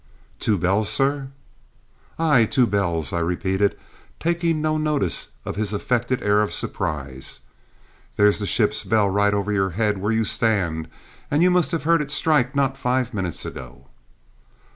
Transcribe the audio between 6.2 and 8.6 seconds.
air of surprise. "There's the